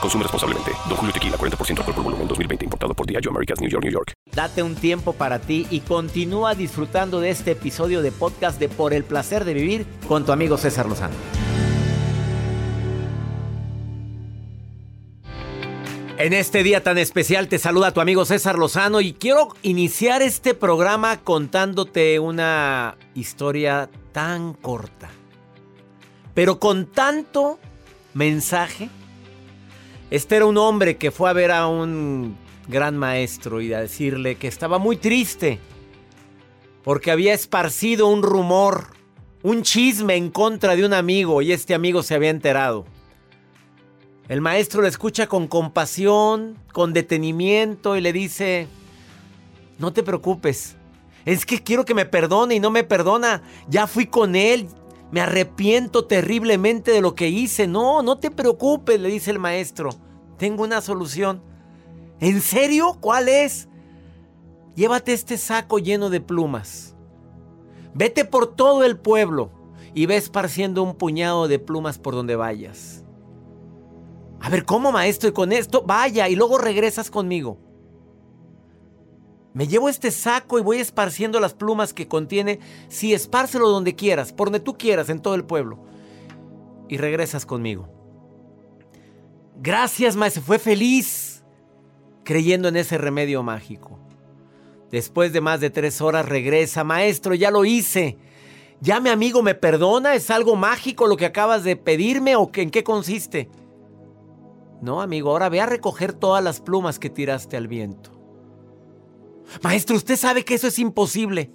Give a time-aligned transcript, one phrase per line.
[0.00, 0.72] Consume responsablemente.
[0.88, 2.64] Don Julio Tequila, 40% alcohol por volumen, 2020.
[2.64, 4.12] Importado por Diageo Americas, New York, New York.
[4.34, 8.92] Date un tiempo para ti y continúa disfrutando de este episodio de podcast de Por
[8.92, 11.14] el Placer de Vivir con tu amigo César Lozano.
[16.18, 20.54] En este día tan especial te saluda tu amigo César Lozano y quiero iniciar este
[20.54, 25.10] programa contándote una historia tan corta,
[26.32, 27.58] pero con tanto
[28.14, 28.88] mensaje.
[30.10, 32.36] Este era un hombre que fue a ver a un
[32.68, 35.58] gran maestro y a decirle que estaba muy triste
[36.84, 38.92] porque había esparcido un rumor,
[39.42, 42.84] un chisme en contra de un amigo y este amigo se había enterado.
[44.28, 48.68] El maestro le escucha con compasión, con detenimiento y le dice,
[49.80, 50.76] no te preocupes,
[51.24, 54.68] es que quiero que me perdone y no me perdona, ya fui con él,
[55.10, 59.90] me arrepiento terriblemente de lo que hice, no, no te preocupes, le dice el maestro,
[60.36, 61.42] tengo una solución.
[62.20, 62.96] ¿En serio?
[63.00, 63.68] ¿Cuál es?
[64.74, 66.94] Llévate este saco lleno de plumas.
[67.94, 69.50] Vete por todo el pueblo
[69.94, 73.04] y ve esparciendo un puñado de plumas por donde vayas.
[74.40, 75.30] A ver, ¿cómo maestro?
[75.30, 77.58] Y con esto, vaya, y luego regresas conmigo.
[79.56, 82.60] Me llevo este saco y voy esparciendo las plumas que contiene.
[82.88, 85.78] Sí, espárcelo donde quieras, por donde tú quieras, en todo el pueblo.
[86.90, 87.88] Y regresas conmigo.
[89.56, 90.42] Gracias, maestro.
[90.42, 91.42] Fue feliz
[92.22, 93.98] creyendo en ese remedio mágico.
[94.90, 96.84] Después de más de tres horas regresa.
[96.84, 98.18] Maestro, ya lo hice.
[98.82, 100.14] ¿Ya mi amigo me perdona?
[100.14, 103.48] ¿Es algo mágico lo que acabas de pedirme o en qué consiste?
[104.82, 108.15] No, amigo, ahora ve a recoger todas las plumas que tiraste al viento.
[109.62, 111.50] Maestro, usted sabe que eso es imposible.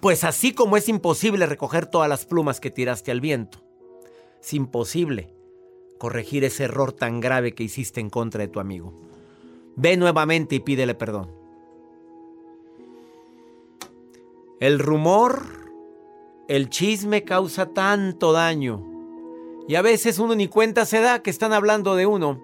[0.00, 3.62] Pues así como es imposible recoger todas las plumas que tiraste al viento,
[4.42, 5.32] es imposible
[5.98, 8.92] corregir ese error tan grave que hiciste en contra de tu amigo.
[9.76, 11.30] Ve nuevamente y pídele perdón.
[14.60, 15.42] El rumor,
[16.48, 18.84] el chisme causa tanto daño.
[19.66, 22.40] Y a veces uno ni cuenta se da que están hablando de uno.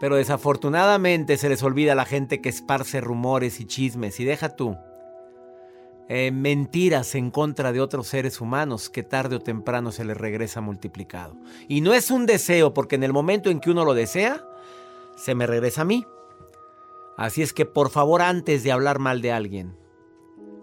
[0.00, 4.50] Pero desafortunadamente se les olvida a la gente que esparce rumores y chismes y deja
[4.50, 4.76] tú
[6.10, 10.62] eh, mentiras en contra de otros seres humanos que tarde o temprano se les regresa
[10.62, 11.36] multiplicado.
[11.68, 14.42] Y no es un deseo porque en el momento en que uno lo desea,
[15.16, 16.06] se me regresa a mí.
[17.18, 19.76] Así es que por favor antes de hablar mal de alguien,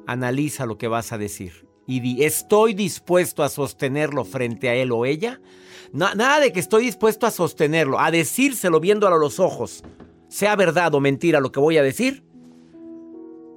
[0.07, 4.91] analiza lo que vas a decir y di, ¿estoy dispuesto a sostenerlo frente a él
[4.91, 5.40] o ella?
[5.91, 9.84] nada de que estoy dispuesto a sostenerlo, a decírselo viéndolo a los ojos,
[10.28, 12.24] sea verdad o mentira lo que voy a decir.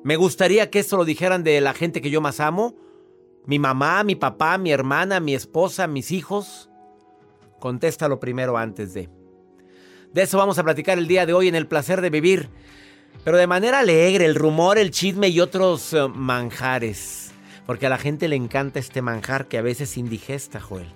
[0.04, 2.76] Me gustaría que esto lo dijeran de la gente que yo más amo,
[3.44, 6.70] mi mamá, mi papá, mi hermana, mi esposa, mis hijos.
[7.58, 9.08] Contéstalo primero antes de.
[10.12, 12.48] De eso vamos a platicar el día de hoy en el placer de vivir,
[13.24, 17.27] pero de manera alegre, el rumor, el chisme y otros eh, manjares.
[17.68, 20.86] Porque a la gente le encanta este manjar que a veces indigesta, Joel.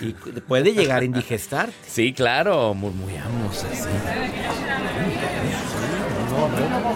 [0.00, 1.68] ¿Y puede llegar a indigestar?
[1.86, 3.86] Sí, claro, murmuramos así.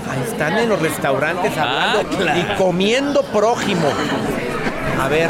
[0.08, 3.92] Ahí están en los restaurantes ah, hablando y comiendo prójimo.
[4.98, 5.28] A ver,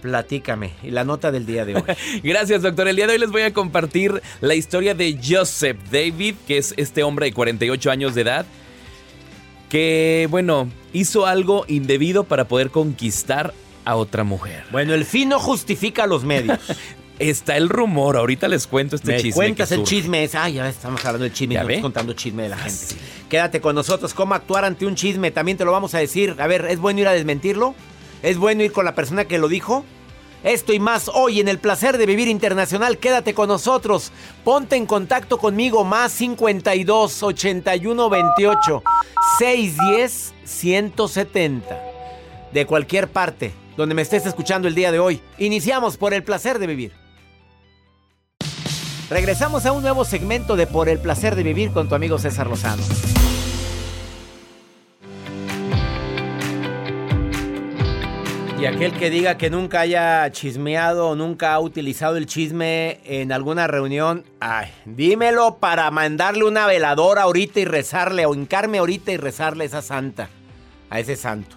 [0.00, 0.74] Platícame.
[0.84, 1.82] Y la nota del día de hoy.
[2.22, 2.86] Gracias, doctor.
[2.86, 6.74] El día de hoy les voy a compartir la historia de Joseph David, que es
[6.76, 8.46] este hombre de 48 años de edad,
[9.74, 13.52] que, bueno, hizo algo indebido para poder conquistar
[13.84, 14.62] a otra mujer.
[14.70, 16.60] Bueno, el fin no justifica los medios.
[17.18, 19.34] Está el rumor, ahorita les cuento este Me chisme.
[19.34, 20.30] cuentas el chisme.
[20.34, 22.94] Ah, ya estamos hablando del chisme, estamos contando chisme de la gente.
[23.28, 26.36] Quédate con nosotros, cómo actuar ante un chisme, también te lo vamos a decir.
[26.38, 27.74] A ver, ¿es bueno ir a desmentirlo?
[28.22, 29.84] ¿Es bueno ir con la persona que lo dijo?
[30.44, 32.98] Esto y más hoy en el placer de vivir internacional.
[32.98, 34.12] Quédate con nosotros.
[34.44, 38.82] Ponte en contacto conmigo más 52 81 28
[39.40, 41.62] 610-170.
[42.52, 45.22] De cualquier parte donde me estés escuchando el día de hoy.
[45.38, 46.92] Iniciamos por el placer de vivir.
[49.08, 52.48] Regresamos a un nuevo segmento de Por el placer de vivir con tu amigo César
[52.48, 52.82] Lozano.
[58.64, 63.30] Y aquel que diga que nunca haya chismeado o nunca ha utilizado el chisme en
[63.30, 69.18] alguna reunión, ay, dímelo para mandarle una veladora ahorita y rezarle, o hincarme ahorita y
[69.18, 70.30] rezarle a esa santa,
[70.88, 71.56] a ese santo.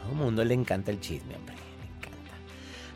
[0.00, 2.32] Todo el mundo le encanta el chisme, hombre, me encanta.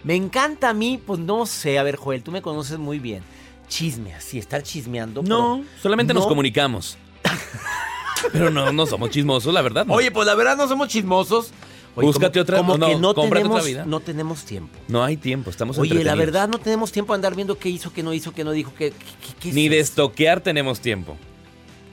[0.02, 3.22] Me encanta a mí, pues no sé, a ver, Joel, tú me conoces muy bien.
[3.68, 5.22] Chisme, así, estar chismeando.
[5.22, 6.30] No, solamente nos no.
[6.30, 6.98] comunicamos.
[8.32, 9.86] Pero no, no somos chismosos, la verdad.
[9.86, 9.94] no.
[9.94, 11.52] Oye, pues la verdad no somos chismosos.
[11.96, 13.84] Oye, Búscate como, otra- Como no, que no tenemos, vida.
[13.84, 14.78] no tenemos tiempo.
[14.88, 17.92] No hay tiempo, estamos Oye, la verdad no tenemos tiempo de andar viendo qué hizo,
[17.92, 20.80] qué no hizo, qué no dijo, qué, qué- qué- qué Ni es de estoquear tenemos
[20.80, 21.16] tiempo.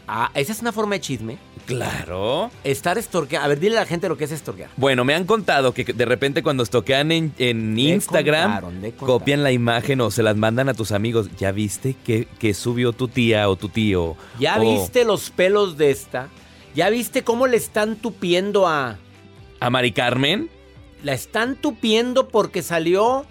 [0.10, 1.38] Ah, esa es una forma de chisme.
[1.66, 2.50] Claro.
[2.64, 3.44] Estar estorqueando.
[3.46, 4.70] A ver, dile a la gente lo que es estorquear.
[4.78, 7.34] Bueno, me han contado que de repente cuando estoquean en,
[7.78, 9.20] Instagram, contaron, le contaron.
[9.20, 11.28] copian la imagen o se las mandan a tus amigos.
[11.38, 14.16] ¿Ya viste que, que subió tu tía o tu tío?
[14.40, 16.30] ¿Ya viste los pelos de esta?
[16.74, 18.98] ¿Ya viste cómo le están tupiendo a...
[19.60, 20.50] ¿A Mari Carmen?
[21.04, 23.26] La están tupiendo porque salió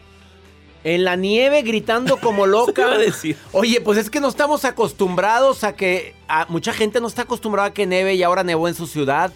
[0.85, 2.83] en la nieve gritando como loca.
[2.83, 3.37] iba a decir.
[3.53, 6.15] Oye, pues es que no estamos acostumbrados a que...
[6.29, 9.33] a- mucha gente no está acostumbrada a que neve y ahora nevó en su ciudad.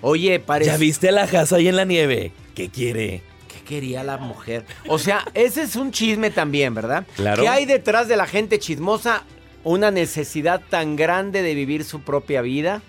[0.00, 0.70] Oye, parece...
[0.70, 2.32] ¿Ya viste a la casa ahí en la nieve?
[2.54, 3.22] ¿Qué quiere?
[3.48, 4.64] ¿Qué quería la mujer?
[4.88, 7.06] O sea, ese es un chisme también, ¿verdad?
[7.16, 7.42] Claro.
[7.42, 9.22] ¿Qué hay detrás de la gente chismosa?
[9.64, 12.82] Una necesidad tan grande de vivir su propia vida.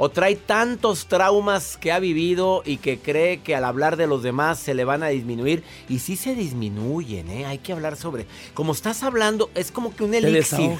[0.00, 4.22] O trae tantos traumas que ha vivido y que cree que al hablar de los
[4.22, 5.64] demás se le van a disminuir.
[5.88, 7.46] Y sí se disminuyen, ¿eh?
[7.46, 8.24] Hay que hablar sobre...
[8.54, 10.78] Como estás hablando, es como que un elixir.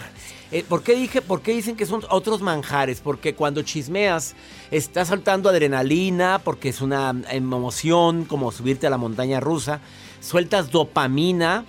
[0.52, 3.00] Eh, ¿por, qué dije, ¿Por qué dicen que son otros manjares?
[3.00, 4.36] Porque cuando chismeas,
[4.70, 9.80] estás saltando adrenalina, porque es una emoción, como subirte a la montaña rusa.
[10.20, 11.64] Sueltas dopamina.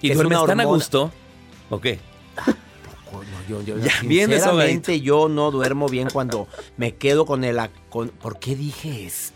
[0.00, 1.12] ¿Y duermes tan a gusto?
[1.68, 2.00] ¿O qué?
[3.48, 7.58] Yo, yo- Ya, bien sinceramente, yo no duermo bien cuando me quedo con el...
[7.88, 9.34] con- ¿Por qué dije esto?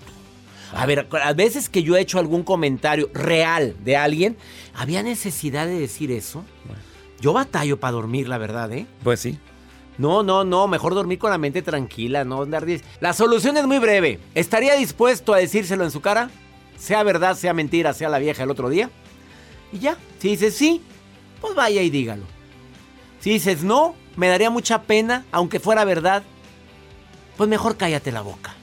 [0.72, 4.36] A ver, a veces que yo he hecho algún comentario real de alguien,
[4.74, 6.44] ¿había necesidad de decir eso?
[7.20, 8.86] Yo batallo para dormir, la verdad, ¿eh?
[9.02, 9.38] Pues sí.
[9.98, 12.64] No, no, no, mejor dormir con la mente tranquila, no andar...
[13.00, 14.18] La solución es muy breve.
[14.34, 16.30] ¿Estaría dispuesto a decírselo en su cara?
[16.78, 18.88] Sea verdad, sea mentira, sea la vieja el otro día.
[19.72, 20.80] Y ya, si dices sí,
[21.40, 22.22] pues vaya y dígalo.
[23.20, 26.22] Si dices no, me daría mucha pena, aunque fuera verdad,
[27.36, 28.54] pues mejor cállate la boca.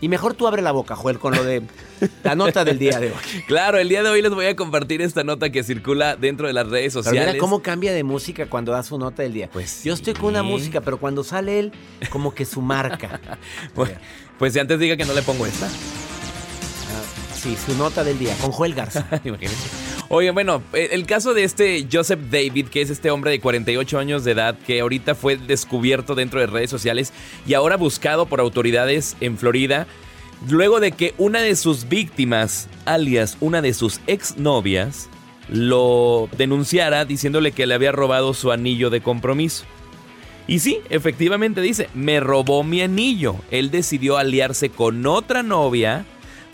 [0.00, 1.62] Y mejor tú abre la boca, Joel, con lo de
[2.22, 3.16] la nota del día de hoy.
[3.46, 6.52] Claro, el día de hoy les voy a compartir esta nota que circula dentro de
[6.52, 7.28] las redes Pero sociales.
[7.34, 9.48] mira cómo cambia de música cuando da su nota del día.
[9.50, 11.72] Pues Yo estoy con una música, pero cuando sale él,
[12.10, 13.20] como que su marca.
[13.74, 13.90] Pues,
[14.38, 15.66] pues si antes diga que no le pongo esta.
[15.66, 19.06] Ah, Sí, su nota del día, con Joel Garza.
[19.24, 19.68] Imagínense.
[20.08, 23.98] Oye, bueno, eh, el caso de este Joseph David, que es este hombre de 48
[23.98, 27.12] años de edad, que ahorita fue descubierto dentro de redes sociales
[27.44, 29.88] y ahora buscado por autoridades en Florida,
[30.48, 35.08] luego de que una de sus víctimas, alias una de sus exnovias,
[35.48, 39.64] lo denunciara diciéndole que le había robado su anillo de compromiso.
[40.46, 43.34] Y sí, efectivamente dice, me robó mi anillo.
[43.50, 46.04] Él decidió aliarse con otra novia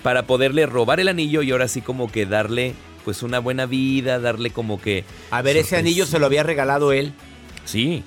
[0.03, 4.19] para poderle robar el anillo y ahora sí como que darle pues una buena vida,
[4.21, 5.05] darle como que...
[5.31, 7.13] A ver, ese anillo se lo había regalado él
[7.65, 8.03] Sí,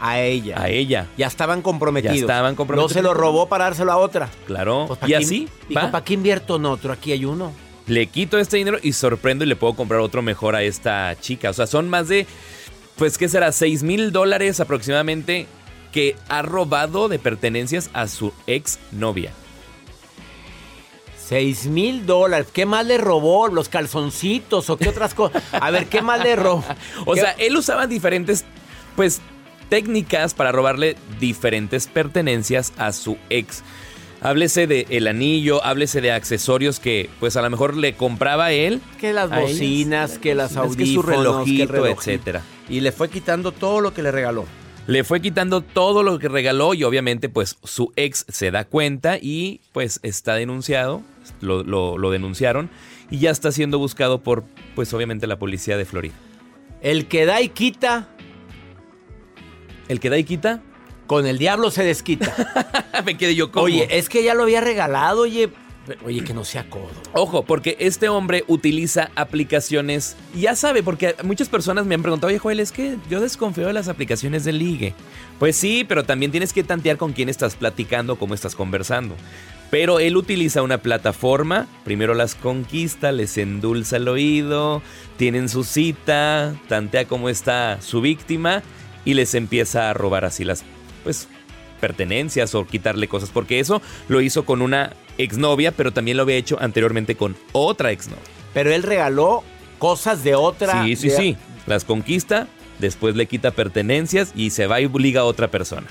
[0.00, 0.60] a ella.
[0.60, 2.16] a ella, Ya estaban comprometidos.
[2.16, 2.90] Ya estaban comprometidos.
[2.90, 4.28] No se lo robó para dárselo a otra.
[4.46, 4.84] claro.
[4.86, 6.92] Pues, ¿pa' y así, ¿para qué invierto en otro?
[6.92, 7.52] Aquí hay uno.
[7.86, 11.50] le quito este dinero y sorprendo y le puedo comprar otro mejor a esta chica.
[11.50, 12.26] O sea, son más de,
[12.96, 13.52] pues, ¿qué será?
[13.52, 15.46] 6 mil dólares aproximadamente
[15.92, 19.32] que ha robado de pertenencias a su ex novia.
[21.30, 22.48] Seis mil dólares.
[22.52, 23.46] ¿Qué más le robó?
[23.46, 25.40] ¿Los calzoncitos o qué otras cosas?
[25.52, 26.64] A ver, ¿qué más le robó?
[27.06, 28.44] O ¿Qué- sea, él usaba diferentes,
[28.96, 29.20] pues,
[29.68, 33.62] técnicas para robarle diferentes pertenencias a su ex.
[34.20, 38.80] Háblese de el anillo, háblese de accesorios que, pues, a lo mejor le compraba él.
[38.98, 39.40] que las ellas.
[39.52, 41.18] bocinas, que las que audífonos, su que el
[41.68, 42.00] relojito, relojito.
[42.00, 42.42] etcétera.
[42.68, 44.46] Y le fue quitando todo lo que le regaló.
[44.90, 49.18] Le fue quitando todo lo que regaló y obviamente pues su ex se da cuenta
[49.20, 51.02] y pues está denunciado,
[51.40, 52.70] lo, lo- lo denunciaron
[53.08, 54.42] y ya está siendo buscado por
[54.74, 56.14] pues obviamente la policía de Florida.
[56.82, 58.08] El que da y quita,
[59.86, 60.60] El que da y quita,
[61.06, 62.34] con el diablo se desquita.
[63.04, 63.66] me quedé yo como...
[63.66, 65.50] Oye, es que ya lo había regalado, oye.
[66.04, 66.90] Oye, que no sea codo.
[67.14, 72.38] Ojo, porque este hombre utiliza aplicaciones, ya sabe, porque muchas personas me han preguntado, oye
[72.38, 74.94] Joel, es que yo desconfío de las aplicaciones de ligue.
[75.38, 79.16] Pues sí, pero también tienes que tantear con quién estás platicando, cómo estás conversando.
[79.70, 84.82] Pero él utiliza una plataforma, primero las conquista, les endulza el oído,
[85.16, 88.62] tienen su cita, tantea cómo está su víctima
[89.04, 90.64] y les empieza a robar así las,
[91.04, 91.28] pues,
[91.80, 96.36] pertenencias o quitarle cosas, porque eso lo hizo con una exnovia, pero también lo había
[96.36, 98.22] hecho anteriormente con otra exnovia.
[98.52, 99.42] Pero él regaló
[99.78, 100.84] cosas de otra.
[100.84, 101.36] Sí, sí, sí.
[101.66, 102.48] Las conquista,
[102.78, 105.86] después le quita pertenencias y se va y liga a otra persona.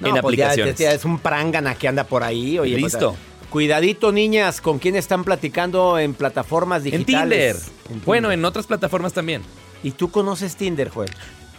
[0.00, 0.80] en pues aplicaciones.
[0.80, 2.58] es un prangana que anda por ahí.
[2.58, 3.16] Oye, pues, Listo.
[3.50, 7.06] cuidadito, niñas, con quién están platicando en plataformas digitales.
[7.06, 8.04] En Tinder.
[8.04, 9.42] Bueno, en otras plataformas también.
[9.82, 11.10] ¿Y tú conoces Tinder, Joel?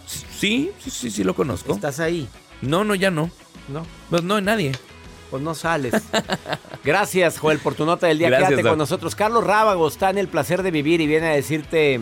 [0.08, 1.74] Sí, sí, sí, sí lo conozco.
[1.74, 2.28] ¿Estás ahí?
[2.62, 3.30] No, no, ya no.
[3.68, 3.86] No.
[4.10, 4.72] Pues no, nadie.
[5.30, 5.94] Pues no sales.
[6.84, 8.30] Gracias, Joel, por tu nota del día.
[8.30, 9.16] Quédate con nosotros.
[9.16, 12.00] Carlos Rábago está en el placer de vivir y viene a decirte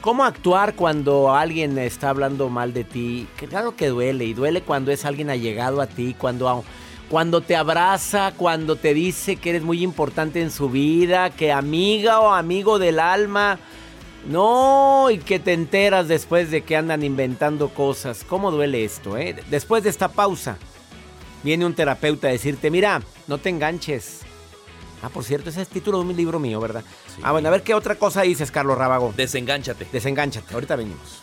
[0.00, 3.26] cómo actuar cuando alguien está hablando mal de ti.
[3.36, 6.64] Claro que duele y duele cuando es alguien allegado a ti, cuando,
[7.08, 12.20] cuando te abraza, cuando te dice que eres muy importante en su vida, que amiga
[12.20, 13.58] o amigo del alma.
[14.26, 18.24] No, y que te enteras después de que andan inventando cosas.
[18.28, 19.34] ¿Cómo duele esto, eh?
[19.50, 20.58] Después de esta pausa,
[21.42, 24.20] viene un terapeuta a decirte, mira, no te enganches.
[25.02, 26.84] Ah, por cierto, ese es el título de un libro mío, ¿verdad?
[27.22, 29.12] Ah, bueno, a ver qué otra cosa dices, Carlos Rábago.
[29.16, 29.88] Desengánchate.
[29.90, 31.22] Desengánchate, ahorita venimos.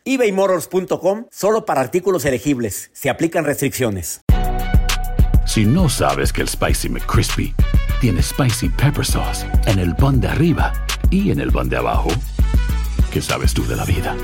[0.05, 2.89] ebaymotors.com solo para artículos elegibles.
[2.93, 4.21] Se aplican restricciones.
[5.45, 7.53] Si no sabes que el Spicy McCrispy
[7.99, 10.71] tiene Spicy Pepper Sauce en el pan de arriba
[11.09, 12.09] y en el pan de abajo,
[13.11, 14.15] ¿qué sabes tú de la vida?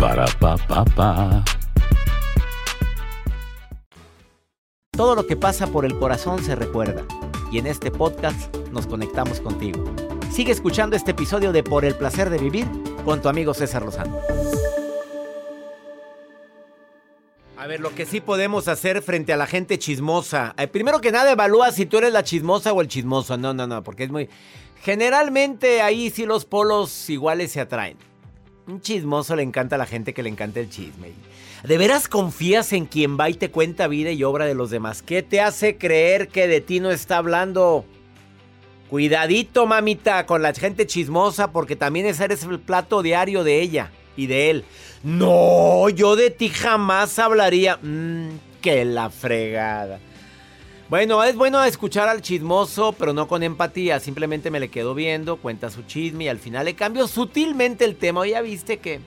[0.00, 1.44] Para, pa, pa, pa.
[4.92, 7.04] Todo lo que pasa por el corazón se recuerda.
[7.52, 9.84] Y en este podcast nos conectamos contigo.
[10.32, 12.66] Sigue escuchando este episodio de Por el placer de vivir
[13.04, 14.18] con tu amigo César Lozano.
[17.58, 20.54] A ver, lo que sí podemos hacer frente a la gente chismosa.
[20.56, 23.36] Eh, primero que nada, evalúa si tú eres la chismosa o el chismoso.
[23.36, 24.28] No, no, no, porque es muy...
[24.84, 27.96] Generalmente ahí sí los polos iguales se atraen.
[28.68, 31.10] Un chismoso le encanta a la gente que le encanta el chisme.
[31.64, 35.02] ¿De veras confías en quien va y te cuenta vida y obra de los demás?
[35.02, 37.84] ¿Qué te hace creer que de ti no está hablando?
[38.88, 43.90] Cuidadito, mamita, con la gente chismosa, porque también ese eres el plato diario de ella
[44.18, 44.64] y de él.
[45.02, 47.78] No, yo de ti jamás hablaría.
[47.80, 50.00] Mmm, que la fregada.
[50.90, 54.00] Bueno, es bueno escuchar al chismoso, pero no con empatía.
[54.00, 57.94] Simplemente me le quedo viendo, cuenta su chisme y al final le cambio sutilmente el
[57.94, 58.20] tema.
[58.20, 59.00] Oye, ya viste que,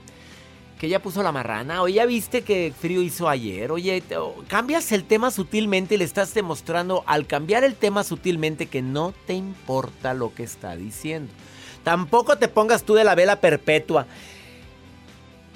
[0.79, 1.81] que ya puso la marrana.
[1.81, 3.71] Oye, ya viste que frío hizo ayer.
[3.71, 4.01] Oye,
[4.47, 9.13] cambias el tema sutilmente y le estás demostrando al cambiar el tema sutilmente que no
[9.25, 11.33] te importa lo que está diciendo.
[11.83, 14.05] Tampoco te pongas tú de la vela perpetua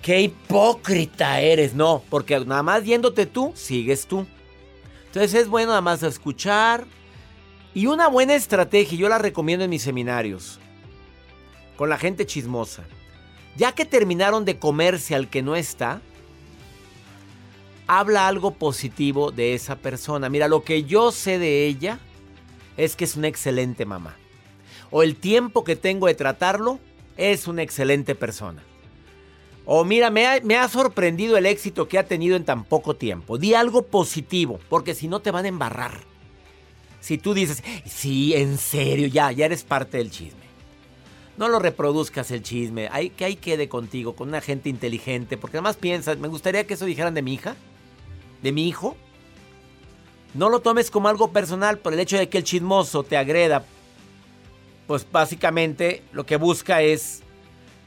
[0.06, 1.74] qué hipócrita eres.
[1.74, 4.28] No, porque nada más yéndote tú, sigues tú.
[5.08, 6.86] Entonces es bueno nada más escuchar.
[7.74, 10.60] Y una buena estrategia, yo la recomiendo en mis seminarios,
[11.76, 12.84] con la gente chismosa.
[13.58, 16.02] Ya que terminaron de comerse al que no está,
[17.88, 20.30] habla algo positivo de esa persona.
[20.30, 21.98] Mira, lo que yo sé de ella
[22.78, 24.16] es que es una excelente mamá.
[24.92, 26.80] O el tiempo que tengo de tratarlo,
[27.18, 28.62] es una excelente persona.
[29.66, 33.40] O mira, me ha, sorprendido el éxito que ha tenido en tan poco tiempo.
[33.40, 36.02] Di algo positivo, porque si no te van a embarrar.
[37.00, 40.46] Si tú dices, sí, en serio, ya, ya eres parte del chisme.
[41.38, 45.58] No lo reproduzcas el chisme, hay, que ahí quede contigo, con una gente inteligente, porque
[45.58, 47.56] además piensas, me gustaría que eso dijeran de mi hija,
[48.42, 48.96] de mi hijo.
[50.34, 53.66] No lo tomes como algo personal por el hecho de que el chismoso te agreda.
[54.88, 57.24] Pues básicamente lo que busca es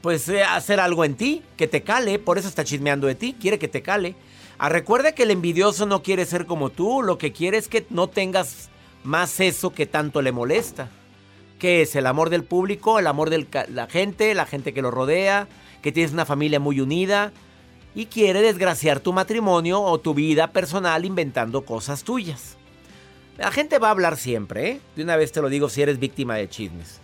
[0.01, 3.35] pues eh, hacer algo en ti, que te cale, por eso está chismeando de ti,
[3.39, 4.15] quiere que te cale.
[4.57, 7.85] Ah, recuerda que el envidioso no quiere ser como tú, lo que quiere es que
[7.89, 8.69] no tengas
[9.03, 10.89] más eso que tanto le molesta.
[11.57, 11.95] ¿Qué es?
[11.95, 15.47] El amor del público, el amor de la gente, la gente que lo rodea,
[15.81, 17.31] que tienes una familia muy unida
[17.95, 22.57] y quiere desgraciar tu matrimonio o tu vida personal inventando cosas tuyas.
[23.37, 24.81] La gente va a hablar siempre, ¿eh?
[24.95, 26.99] De una vez te lo digo si eres víctima de chismes.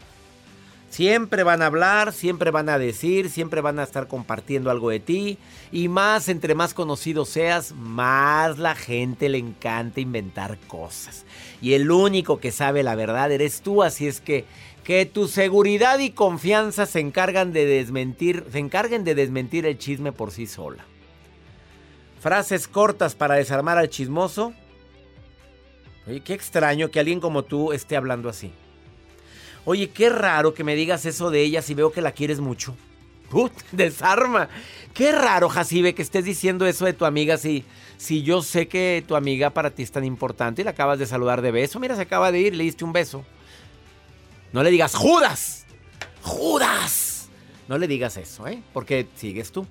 [0.96, 5.02] Siempre van a hablar, siempre van a decir, siempre van a estar compartiendo algo de
[5.02, 5.38] ti.
[5.70, 11.25] Y más, entre más conocido seas, más la gente le encanta inventar cosas.
[11.62, 14.46] Y el único que sabe la verdad eres tú, así es que
[14.86, 20.14] que tu seguridad y confianza se encargan de desmentir, se encarguen de desmentir el chisme
[20.14, 20.86] por sí sola.
[22.22, 24.54] Frases cortas para desarmar al chismoso.
[26.08, 28.54] Oye, qué extraño que alguien como tú esté hablando así.
[29.66, 32.76] Oye, qué raro que me digas eso de ella si veo que la quieres mucho.
[33.30, 34.48] Put, desarma.
[34.94, 37.66] Qué raro, Jacibe, que estés diciendo eso de tu amiga si,
[37.98, 41.06] si yo sé que tu amiga para ti es tan importante y la acabas de
[41.06, 41.80] saludar de beso.
[41.80, 43.26] Mira, se acaba de ir, le diste un beso.
[44.54, 45.66] No le digas Judas.
[46.22, 47.30] Judas.
[47.68, 48.62] No le digas eso, ¿eh?
[48.72, 49.66] Porque sigues tú.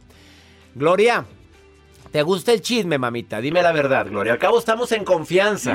[0.74, 1.24] Gloria,
[2.10, 3.40] ¿te gusta el chisme, mamita?
[3.40, 4.32] Dime la verdad, Gloria.
[4.32, 5.74] Al cabo estamos en confianza.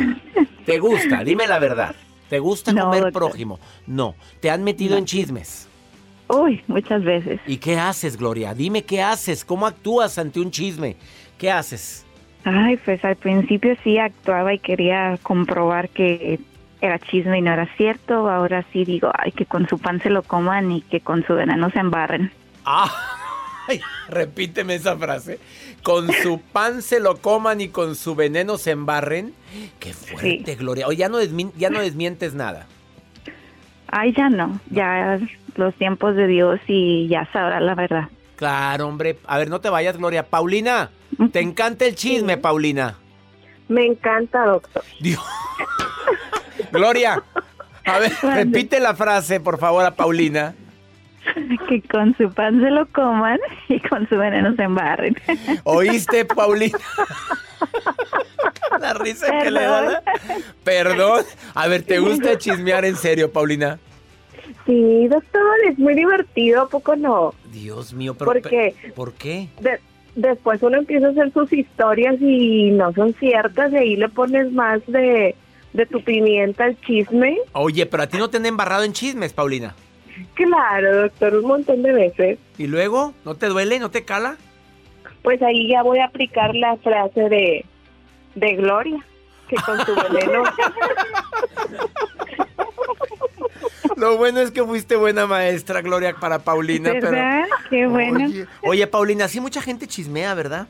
[0.65, 1.23] ¿Te gusta?
[1.23, 1.95] Dime la verdad.
[2.29, 3.59] ¿Te gusta comer prójimo?
[3.87, 4.15] No.
[4.39, 5.67] ¿Te han metido en chismes?
[6.27, 7.39] Uy, muchas veces.
[7.47, 8.53] ¿Y qué haces, Gloria?
[8.53, 9.43] Dime qué haces.
[9.43, 10.95] ¿Cómo actúas ante un chisme?
[11.39, 12.05] ¿Qué haces?
[12.43, 16.39] Ay, pues al principio sí actuaba y quería comprobar que
[16.81, 18.29] era chisme y no era cierto.
[18.29, 21.33] Ahora sí digo, ay, que con su pan se lo coman y que con su
[21.33, 22.31] veneno se embarren.
[22.63, 22.91] Ah,
[24.09, 25.39] repíteme esa frase.
[25.83, 29.33] Con su pan se lo coman y con su veneno se embarren.
[29.79, 30.87] Qué fuerte, Gloria.
[30.87, 32.67] Oye, ya no, ya no desmientes nada.
[33.87, 34.59] Ay, ya no.
[34.69, 35.19] Ya
[35.55, 38.09] los tiempos de Dios y ya sabrá la verdad.
[38.35, 39.17] Claro, hombre.
[39.25, 40.27] A ver, no te vayas, Gloria.
[40.27, 40.91] Paulina,
[41.31, 42.95] ¿te encanta el chisme, Paulina?
[43.67, 44.83] Me encanta, doctor.
[44.99, 45.23] Dios.
[46.71, 47.23] Gloria,
[47.85, 50.55] a ver, repite la frase, por favor, a Paulina.
[51.69, 55.15] Que con su pan se lo coman y con su veneno se embarren.
[55.63, 56.77] ¿Oíste, Paulina?
[58.79, 60.03] La risa que le da.
[60.63, 61.23] Perdón.
[61.53, 63.79] A ver, ¿te gusta chismear en serio, Paulina?
[64.65, 67.33] Sí, doctor, es muy divertido, ¿a poco no?
[67.51, 68.75] Dios mío, pero ¿Por qué?
[68.95, 69.49] ¿Por qué?
[70.15, 74.51] después uno empieza a hacer sus historias y no son ciertas y ahí le pones
[74.51, 75.35] más de
[75.73, 77.37] de tu pimienta al chisme.
[77.53, 79.75] Oye, pero a ti no te han embarrado en chismes, Paulina.
[80.33, 82.39] Claro, doctor, un montón de veces.
[82.57, 83.13] ¿Y luego?
[83.25, 83.79] ¿No te duele?
[83.79, 84.37] ¿No te cala?
[85.23, 87.65] Pues ahí ya voy a aplicar la frase de,
[88.35, 89.05] de Gloria,
[89.47, 90.43] que con su veneno.
[93.97, 96.93] Lo bueno es que fuiste buena maestra, Gloria, para Paulina.
[96.93, 97.45] ¿Verdad?
[97.69, 98.25] Qué bueno.
[98.25, 100.67] Oye, oye, Paulina, sí mucha gente chismea, ¿verdad?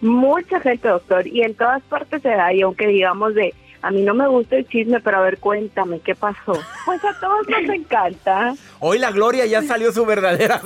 [0.00, 4.00] Mucha gente, doctor, y en todas partes se da, y aunque digamos de a mí
[4.00, 6.58] no me gusta el chisme, pero a ver, cuéntame, ¿qué pasó?
[6.86, 8.54] Pues a todos nos encanta.
[8.80, 10.62] Hoy la Gloria ya salió su verdadera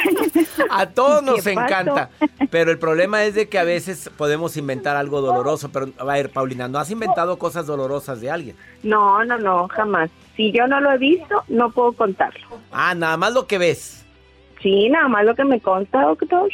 [0.70, 2.10] A todos nos encanta.
[2.50, 5.72] Pero el problema es de que a veces podemos inventar algo doloroso.
[5.72, 8.56] Pero, a ver, Paulina, ¿no has inventado cosas dolorosas de alguien?
[8.84, 10.08] No, no, no, jamás.
[10.36, 12.46] Si yo no lo he visto, no puedo contarlo.
[12.70, 14.06] Ah, nada más lo que ves.
[14.62, 16.48] Sí, nada más lo que me consta, doctor.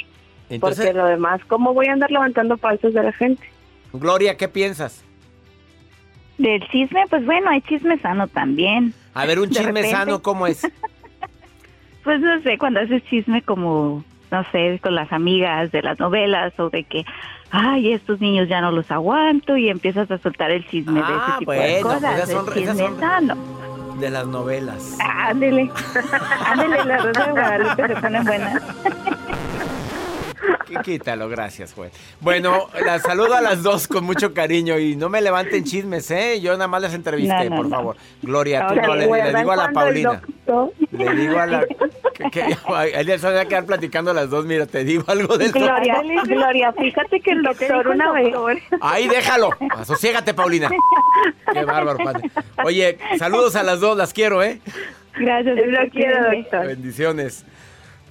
[0.49, 3.45] Entonces, Porque lo demás, ¿cómo voy a andar levantando falsos de la gente?
[3.93, 5.05] Gloria, ¿qué piensas?
[6.41, 8.95] Del chisme, pues bueno, hay chisme sano también.
[9.13, 10.63] A ver, un chisme sano, ¿cómo es?
[12.05, 16.59] pues no sé, cuando haces chisme como, no sé, con las amigas de las novelas
[16.59, 17.05] o de que,
[17.51, 21.13] ay, estos niños ya no los aguanto y empiezas a soltar el chisme de ese
[21.13, 22.55] ah, tipo de pues cosas.
[22.55, 23.37] Chisme sano.
[24.01, 24.97] De las novelas.
[24.99, 25.71] Ándele,
[26.47, 28.63] ándele, la rosa de Guadalupe se ponen buenas.
[30.85, 31.91] Quítalo, gracias, güey.
[32.21, 36.41] Bueno, las saludo a las dos con mucho cariño y no me levanten chismes, ¿eh?
[36.41, 37.97] Yo nada más les entrevisté, por favor.
[38.23, 40.23] Gloria, tú no, le, digo a la Paulina.
[40.93, 41.67] Le digo a la...
[42.21, 46.03] Que, que, se van a quedar platicando las dos, mira, te digo algo del Gloria,
[46.27, 48.35] Gloria, fíjate que el doctor una vez...
[48.83, 49.49] Ahí, déjalo.
[49.71, 50.71] Asociégate, Paulina.
[51.53, 52.31] Qué bárbaro, padre.
[52.63, 54.61] Oye, saludos a las dos, las quiero, ¿eh?
[55.19, 56.67] Gracias, lo quiero, doctor.
[56.67, 57.47] Bendiciones.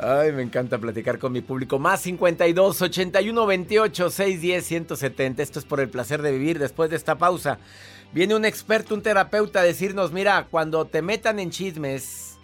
[0.02, 1.78] Ay, me encanta platicar con mi público.
[1.78, 5.44] Más 52 81 28 610 170.
[5.44, 6.58] Esto es por el placer de vivir.
[6.58, 7.60] Después de esta pausa,
[8.14, 12.38] viene un experto, un terapeuta a decirnos: Mira, cuando te metan en chismes,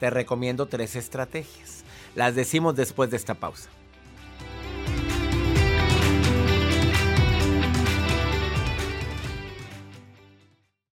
[0.00, 1.84] te recomiendo tres estrategias.
[2.14, 3.68] Las decimos después de esta pausa.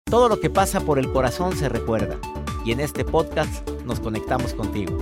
[0.09, 2.19] Todo lo que pasa por el corazón se recuerda.
[2.65, 4.97] Y en este podcast nos conectamos contigo.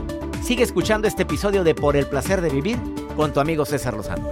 [0.45, 2.79] Sigue escuchando este episodio de Por el placer de vivir
[3.17, 4.31] con tu amigo César Lozano.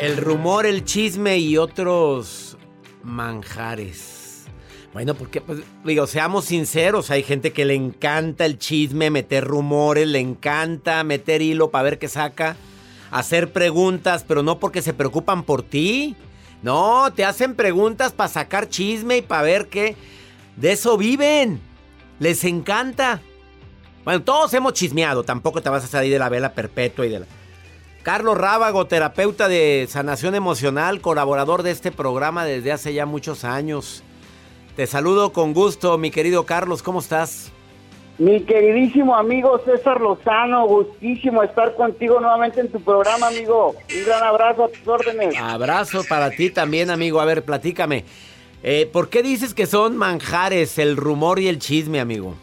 [0.00, 2.58] El rumor, el chisme y otros
[3.04, 4.46] manjares.
[4.92, 10.08] Bueno, porque, pues, digo, seamos sinceros, hay gente que le encanta el chisme, meter rumores,
[10.08, 12.56] le encanta meter hilo para ver qué saca.
[13.12, 16.16] hacer preguntas, pero no porque se preocupan por ti.
[16.62, 19.94] No, te hacen preguntas para sacar chisme y para ver qué.
[20.56, 21.60] De eso viven.
[22.18, 23.20] Les encanta.
[24.04, 25.22] Bueno, todos hemos chismeado.
[25.24, 27.26] Tampoco te vas a salir de la vela perpetua y de la...
[28.02, 34.02] Carlos Rábago, terapeuta de sanación emocional, colaborador de este programa desde hace ya muchos años.
[34.74, 36.82] Te saludo con gusto, mi querido Carlos.
[36.82, 37.52] ¿Cómo estás?
[38.18, 43.70] Mi queridísimo amigo César Lozano, gustísimo estar contigo nuevamente en tu programa, amigo.
[43.70, 45.34] Un gran abrazo a tus órdenes.
[45.38, 47.20] Abrazo para ti también, amigo.
[47.20, 48.04] A ver, platícame.
[48.62, 52.34] Eh, ¿Por qué dices que son manjares el rumor y el chisme, amigo?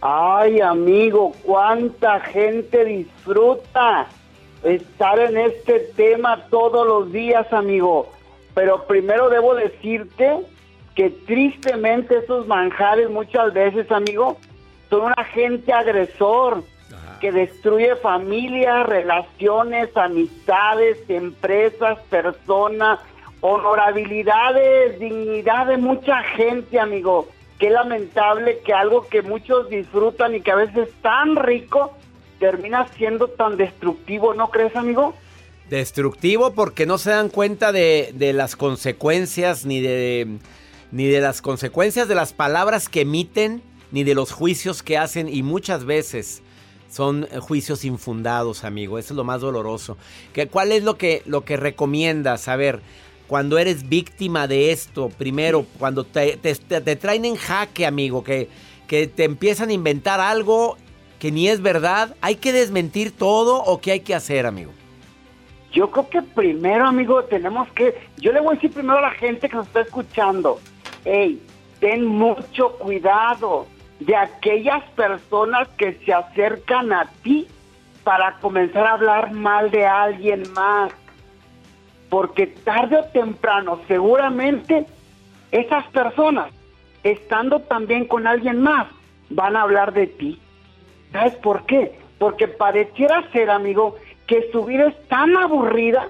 [0.00, 4.06] Ay, amigo, cuánta gente disfruta
[4.62, 8.08] estar en este tema todos los días, amigo.
[8.54, 10.38] Pero primero debo decirte
[10.94, 14.38] que tristemente esos manjares muchas veces, amigo,
[14.90, 16.62] son un agente agresor
[17.20, 22.98] que destruye familias, relaciones, amistades, empresas, personas,
[23.42, 27.28] honorabilidades, dignidad de mucha gente, amigo.
[27.58, 31.92] Qué lamentable que algo que muchos disfrutan y que a veces es tan rico
[32.38, 35.14] termina siendo tan destructivo, ¿no crees, amigo?
[35.68, 40.38] Destructivo porque no se dan cuenta de, de las consecuencias ni de,
[40.90, 45.28] ni de las consecuencias de las palabras que emiten ni de los juicios que hacen
[45.28, 46.42] y muchas veces
[46.90, 48.98] son juicios infundados, amigo.
[48.98, 49.96] Eso es lo más doloroso.
[50.32, 52.48] ¿Qué, ¿Cuál es lo que, lo que recomiendas?
[52.48, 52.82] A ver,
[53.32, 58.50] cuando eres víctima de esto, primero, cuando te, te, traen en jaque, amigo, que,
[58.86, 60.76] que te empiezan a inventar algo
[61.18, 64.72] que ni es verdad, ¿hay que desmentir todo o qué hay que hacer, amigo?
[65.72, 67.94] Yo creo que primero, amigo, tenemos que...
[68.18, 70.60] Yo le voy a decir primero a la gente que nos está escuchando,
[71.06, 71.42] hey,
[71.80, 73.66] ten mucho cuidado
[74.00, 77.46] de aquellas personas que se acercan a ti
[78.04, 80.92] para comenzar a hablar mal de alguien más.
[82.12, 84.84] Porque tarde o temprano, seguramente,
[85.50, 86.52] esas personas,
[87.02, 88.86] estando también con alguien más,
[89.30, 90.38] van a hablar de ti.
[91.10, 91.98] ¿Sabes por qué?
[92.18, 93.96] Porque pareciera ser, amigo,
[94.26, 96.06] que su vida es tan aburrida,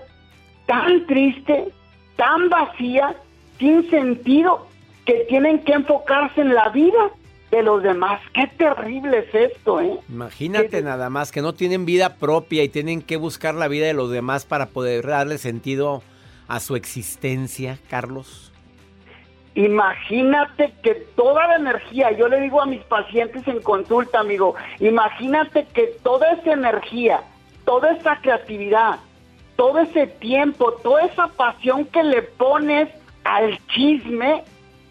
[0.67, 1.69] tan triste,
[2.17, 3.15] tan vacía,
[3.61, 4.67] sin sentido,
[5.07, 7.13] que tienen que enfocarse en la vida
[7.53, 8.21] de los demás.
[8.35, 9.99] Qué terrible es esto, ¿eh?
[10.09, 13.93] Imagínate nada más que no tienen vida propia y tienen que buscar la vida de
[13.93, 16.03] los demás para poder darle sentido
[16.49, 18.51] a su existencia, Carlos.
[19.55, 25.67] Imagínate que toda la energía, yo le digo a mis pacientes en consulta, amigo, imagínate
[25.75, 27.21] que toda esa energía,
[27.67, 28.99] toda esa creatividad,
[29.57, 32.89] todo ese tiempo, toda esa pasión que le pones
[33.25, 34.43] al chisme,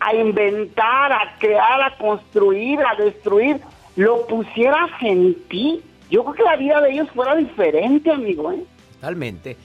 [0.02, 3.62] a inventar, a crear, a construir, a destruir,
[3.96, 8.52] lo pusieras en ti, yo creo que la vida de ellos fuera diferente, amigo.
[8.52, 8.64] ¿eh?
[8.96, 9.56] Totalmente.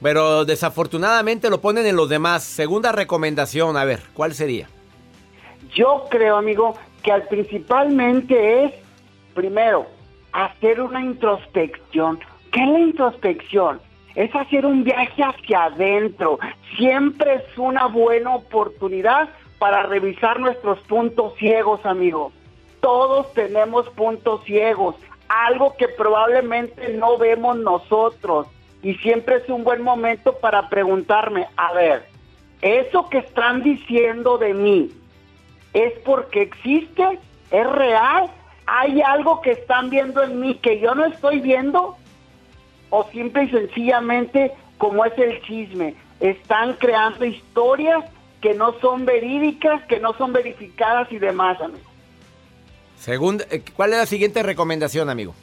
[0.00, 2.44] Pero desafortunadamente lo ponen en los demás.
[2.44, 4.68] Segunda recomendación, a ver, ¿cuál sería?
[5.74, 8.72] Yo creo, amigo, que al principalmente es,
[9.34, 9.86] primero,
[10.32, 12.20] hacer una introspección.
[12.52, 13.80] ¿Qué es la introspección?
[14.14, 16.38] Es hacer un viaje hacia adentro.
[16.76, 19.28] Siempre es una buena oportunidad
[19.60, 22.32] para revisar nuestros puntos ciegos, amigo.
[22.80, 24.96] Todos tenemos puntos ciegos,
[25.28, 28.46] algo que probablemente no vemos nosotros.
[28.82, 32.06] Y siempre es un buen momento para preguntarme, a ver,
[32.62, 34.90] ¿eso que están diciendo de mí
[35.74, 37.18] es porque existe?
[37.50, 38.30] ¿Es real?
[38.64, 41.98] ¿Hay algo que están viendo en mí que yo no estoy viendo?
[42.88, 48.06] ¿O simple y sencillamente, como es el chisme, están creando historias
[48.40, 51.90] que no son verídicas, que no son verificadas y demás, amigo.
[52.96, 55.34] Segunda, eh, ¿Cuál es la siguiente recomendación, amigo?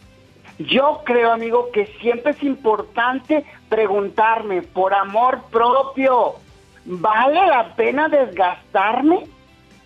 [0.59, 6.35] Yo creo, amigo, que siempre es importante preguntarme, por amor propio,
[6.85, 9.25] ¿vale la pena desgastarme?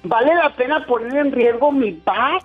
[0.03, 2.43] ¿Vale la pena poner en riesgo mi paz,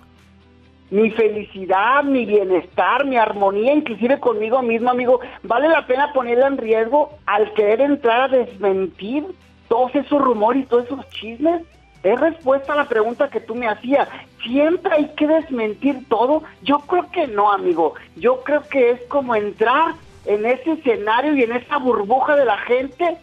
[0.91, 5.21] mi felicidad, mi bienestar, mi armonía, inclusive conmigo mismo, amigo?
[5.43, 9.25] ¿Vale la pena ponerla en riesgo al querer entrar a desmentir
[9.67, 11.63] todos esos rumores y todos esos chismes?
[12.03, 14.07] Es respuesta a la pregunta que tú me hacías.
[14.43, 16.43] ¿Siempre hay que desmentir todo?
[16.61, 17.95] Yo creo que no, amigo.
[18.15, 22.57] Yo creo que es como entrar en ese escenario y en esa burbuja de la
[22.59, 23.17] gente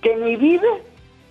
[0.00, 0.68] que ni vive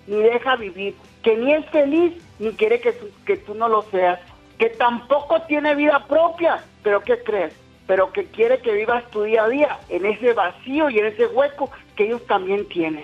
[0.08, 2.94] ni deja vivir, que ni es feliz ni quiere que
[3.26, 4.20] que tú no lo seas,
[4.58, 7.54] que tampoco tiene vida propia, pero ¿qué crees?
[7.88, 11.28] Pero que quiere que vivas tu día a día en ese vacío y en ese
[11.28, 13.04] hueco que ellos también tienen.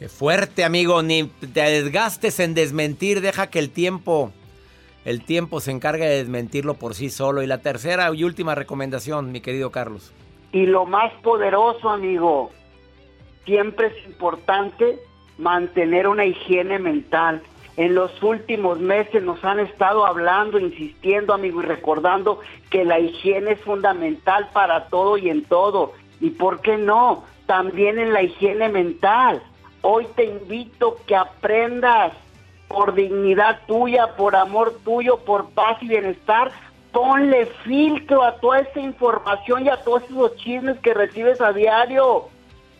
[0.00, 1.02] Qué fuerte, amigo.
[1.02, 3.20] Ni te desgastes en desmentir.
[3.20, 4.32] Deja que el tiempo,
[5.04, 7.42] el tiempo se encargue de desmentirlo por sí solo.
[7.42, 10.14] Y la tercera y última recomendación, mi querido Carlos.
[10.52, 12.50] Y lo más poderoso, amigo,
[13.44, 14.98] siempre es importante
[15.36, 17.42] mantener una higiene mental.
[17.76, 23.52] En los últimos meses nos han estado hablando, insistiendo, amigo, y recordando que la higiene
[23.52, 25.92] es fundamental para todo y en todo.
[26.22, 27.22] ¿Y por qué no?
[27.44, 29.42] También en la higiene mental.
[29.82, 32.12] Hoy te invito que aprendas
[32.68, 36.52] por dignidad tuya, por amor tuyo, por paz y bienestar,
[36.92, 42.28] ponle filtro a toda esa información y a todos esos chismes que recibes a diario.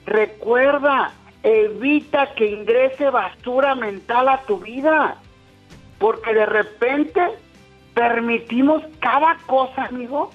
[0.06, 5.16] Recuerda, evita que ingrese basura mental a tu vida,
[5.98, 7.20] porque de repente
[7.94, 10.30] permitimos cada cosa, amigo,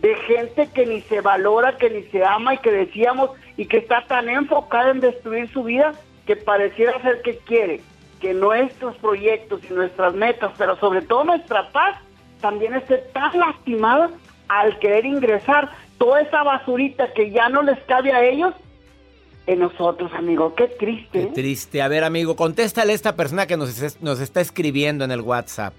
[0.00, 3.78] de gente que ni se valora, que ni se ama y que decíamos y que
[3.78, 5.92] está tan enfocada en destruir su vida
[6.26, 7.80] que pareciera ser que quiere
[8.20, 11.98] que nuestros proyectos y nuestras metas, pero sobre todo nuestra paz,
[12.40, 14.10] también esté tan lastimada
[14.48, 18.54] al querer ingresar toda esa basurita que ya no les cabe a ellos
[19.46, 20.54] en nosotros, amigo.
[20.54, 21.08] Qué triste.
[21.12, 21.30] Qué ¿eh?
[21.32, 21.82] triste.
[21.82, 25.74] A ver, amigo, contéstale a esta persona que nos, nos está escribiendo en el WhatsApp.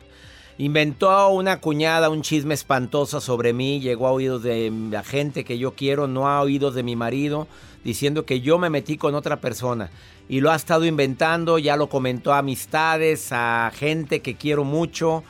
[0.60, 5.60] Inventó una cuñada un chisme espantoso sobre mí, llegó a oídos de la gente que
[5.60, 7.48] yo quiero, no a oídos de mi marido,
[7.84, 9.91] diciendo que yo me metí con otra persona.
[10.28, 15.24] Y lo ha estado inventando, ya lo comentó a amistades, a gente que quiero mucho.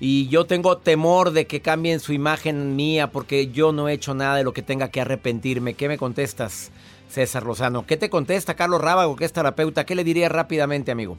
[0.00, 4.14] Y yo tengo temor de que cambien su imagen mía porque yo no he hecho
[4.14, 5.74] nada de lo que tenga que arrepentirme.
[5.74, 6.72] ¿Qué me contestas,
[7.08, 7.86] César Lozano?
[7.86, 9.86] ¿Qué te contesta Carlos Rábago, que es terapeuta?
[9.86, 11.18] ¿Qué le diría rápidamente, amigo?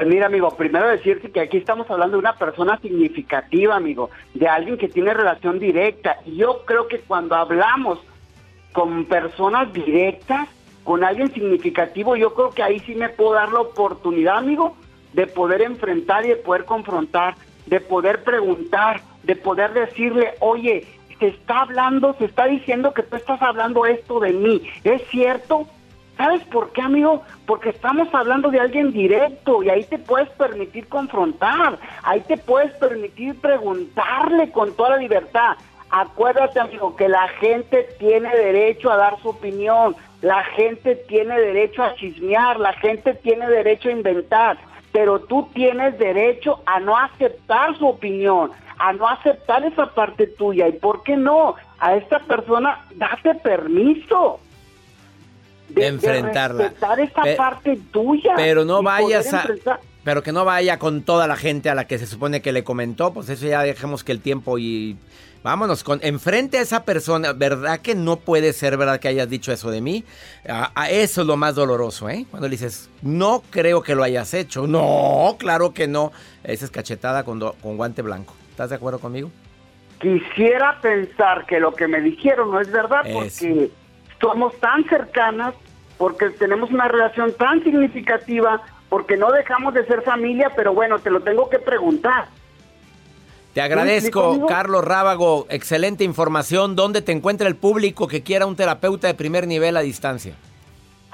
[0.00, 4.76] Mira, amigo, primero decirte que aquí estamos hablando de una persona significativa, amigo, de alguien
[4.76, 6.18] que tiene relación directa.
[6.26, 8.00] Y yo creo que cuando hablamos
[8.72, 10.48] con personas directas,
[10.82, 14.76] con alguien significativo, yo creo que ahí sí me puedo dar la oportunidad, amigo,
[15.12, 20.86] de poder enfrentar y de poder confrontar, de poder preguntar, de poder decirle, oye,
[21.20, 25.68] se está hablando, se está diciendo que tú estás hablando esto de mí, ¿es cierto?
[26.16, 27.22] ¿Sabes por qué, amigo?
[27.44, 32.72] Porque estamos hablando de alguien directo y ahí te puedes permitir confrontar, ahí te puedes
[32.74, 35.56] permitir preguntarle con toda la libertad.
[35.90, 41.82] Acuérdate, amigo, que la gente tiene derecho a dar su opinión, la gente tiene derecho
[41.82, 44.58] a chismear, la gente tiene derecho a inventar,
[44.92, 50.68] pero tú tienes derecho a no aceptar su opinión, a no aceptar esa parte tuya.
[50.68, 51.56] ¿Y por qué no?
[51.80, 54.40] A esta persona, date permiso
[55.68, 56.72] de, enfrentarla.
[56.96, 58.34] De esa parte tuya.
[58.36, 59.46] Pero no vayas a.
[60.04, 62.62] Pero que no vaya con toda la gente a la que se supone que le
[62.62, 64.98] comentó, pues eso ya dejemos que el tiempo y
[65.42, 69.50] vámonos con enfrente a esa persona, ¿verdad que no puede ser verdad que hayas dicho
[69.50, 70.04] eso de mí?
[70.46, 72.26] A, eso es lo más doloroso, ¿eh?
[72.30, 76.12] Cuando le dices, "No creo que lo hayas hecho." No, claro que no.
[76.42, 78.34] Esa es cachetada con, con guante blanco.
[78.50, 79.30] ¿Estás de acuerdo conmigo?
[80.00, 83.70] Quisiera pensar que lo que me dijeron no es verdad porque
[84.24, 85.54] somos tan cercanas,
[85.98, 91.10] porque tenemos una relación tan significativa, porque no dejamos de ser familia, pero bueno, te
[91.10, 92.26] lo tengo que preguntar.
[93.52, 95.46] Te agradezco, Carlos Rábago.
[95.48, 96.74] Excelente información.
[96.74, 100.34] ¿Dónde te encuentra el público que quiera un terapeuta de primer nivel a distancia?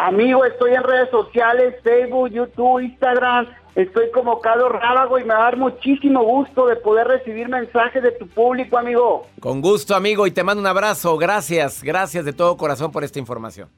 [0.03, 3.47] Amigo, estoy en redes sociales, Facebook, YouTube, Instagram.
[3.75, 8.03] Estoy como Carlos Rábago y me va a dar muchísimo gusto de poder recibir mensajes
[8.03, 9.27] de tu público, amigo.
[9.41, 11.19] Con gusto, amigo, y te mando un abrazo.
[11.19, 13.69] Gracias, gracias de todo corazón por esta información.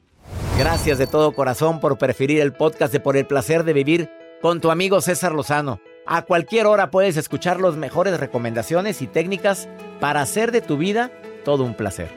[0.57, 4.09] Gracias de todo corazón por preferir el podcast de Por el placer de vivir
[4.41, 5.81] con tu amigo César Lozano.
[6.05, 9.67] A cualquier hora puedes escuchar las mejores recomendaciones y técnicas
[9.99, 11.11] para hacer de tu vida
[11.43, 12.07] todo un placer.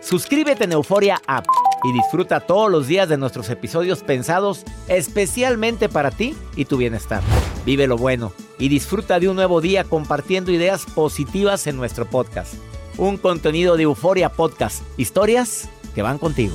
[0.00, 1.46] Suscríbete en Euforia App
[1.84, 7.22] y disfruta todos los días de nuestros episodios pensados especialmente para ti y tu bienestar.
[7.64, 12.54] Vive lo bueno y disfruta de un nuevo día compartiendo ideas positivas en nuestro podcast.
[12.96, 16.54] Un contenido de Euforia Podcast, historias que van contigo.